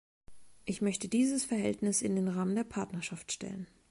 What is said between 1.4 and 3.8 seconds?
Verhältnis in den Rahmen der Partnerschaft stellen.